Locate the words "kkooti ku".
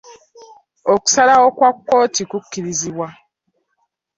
1.75-2.37